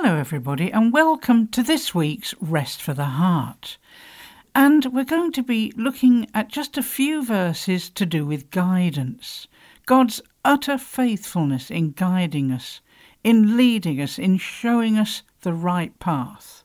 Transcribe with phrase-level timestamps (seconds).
[0.00, 3.78] Hello, everybody, and welcome to this week's Rest for the Heart.
[4.54, 9.48] And we're going to be looking at just a few verses to do with guidance.
[9.86, 12.80] God's utter faithfulness in guiding us,
[13.24, 16.62] in leading us, in showing us the right path.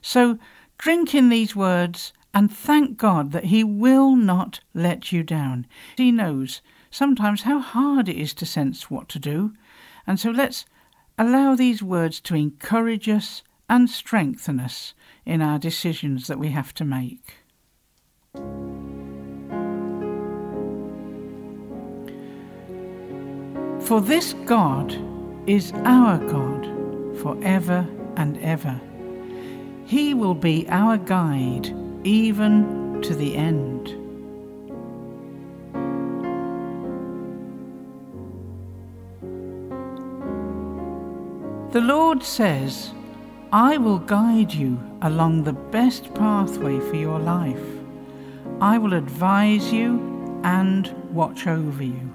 [0.00, 0.38] So
[0.78, 5.66] drink in these words and thank God that He will not let you down.
[5.98, 9.52] He knows sometimes how hard it is to sense what to do.
[10.06, 10.64] And so let's
[11.18, 14.92] Allow these words to encourage us and strengthen us
[15.24, 17.38] in our decisions that we have to make.
[23.86, 24.94] For this God
[25.48, 26.66] is our God
[27.18, 28.78] forever and ever.
[29.86, 31.74] He will be our guide
[32.04, 33.75] even to the end.
[41.72, 42.92] The Lord says,
[43.52, 47.66] I will guide you along the best pathway for your life.
[48.60, 52.12] I will advise you and watch over you.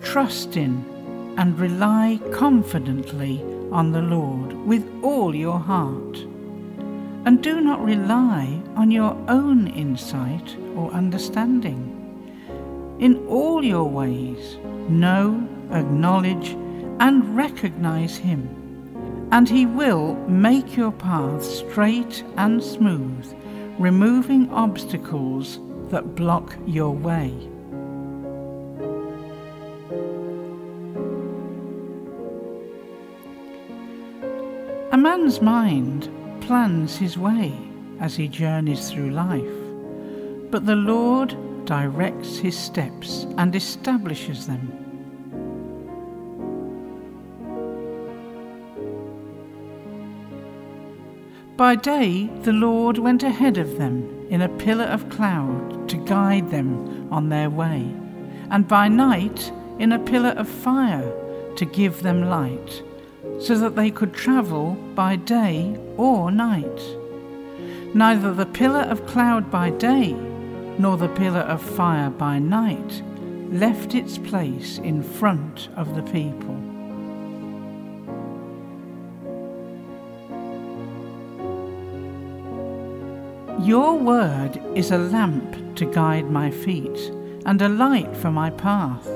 [0.00, 6.24] Trust in and rely confidently on the Lord with all your heart
[7.26, 11.92] and do not rely on your own insight or understanding.
[13.00, 16.50] In all your ways, know, acknowledge,
[17.00, 23.34] and recognize Him, and He will make your path straight and smooth,
[23.80, 25.58] removing obstacles
[25.90, 27.32] that block your way.
[34.92, 36.08] A man's mind
[36.46, 37.52] plans his way
[37.98, 39.58] as he journeys through life,
[40.48, 44.70] but the Lord directs his steps and establishes them.
[51.56, 56.50] By day, the Lord went ahead of them in a pillar of cloud to guide
[56.52, 57.92] them on their way,
[58.50, 59.50] and by night,
[59.80, 61.12] in a pillar of fire
[61.56, 62.84] to give them light
[63.40, 66.80] so that they could travel by day or night.
[67.94, 70.12] Neither the pillar of cloud by day
[70.78, 73.02] nor the pillar of fire by night
[73.50, 76.54] left its place in front of the people.
[83.66, 86.98] Your word is a lamp to guide my feet
[87.46, 89.15] and a light for my path.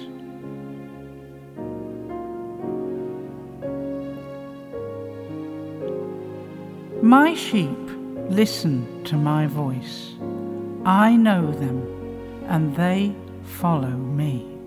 [7.01, 7.79] My sheep
[8.29, 10.13] listen to my voice.
[10.85, 11.81] I know them,
[12.47, 14.60] and they follow me.